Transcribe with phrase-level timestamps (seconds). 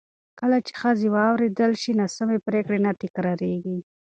[0.39, 3.77] کله چې ښځې واورېدل شي، ناسمې پرېکړې نه تکرارېږي.